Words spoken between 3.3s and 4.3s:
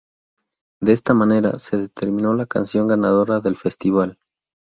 del Festival.